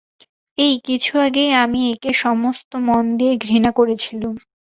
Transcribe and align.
এই 0.57 0.75
কিছু-আগেই 0.85 1.51
আমি 1.63 1.79
একে 1.93 2.11
সমস্ত 2.21 2.71
মন 2.87 3.03
দিয়ে 3.17 3.33
ঘৃণা 3.45 3.71
করেছিলুম। 3.79 4.35